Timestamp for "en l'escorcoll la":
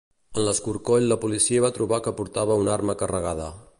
0.37-1.17